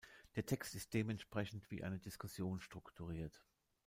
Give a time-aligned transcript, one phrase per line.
[0.35, 3.39] Der Text ist dementsprechend wie eine Diskussion strukturiert.